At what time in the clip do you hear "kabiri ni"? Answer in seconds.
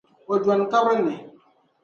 0.71-1.15